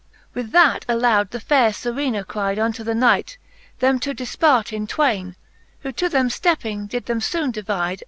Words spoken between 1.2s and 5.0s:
the faire Serena cryde Unto the Knight, them to difpart in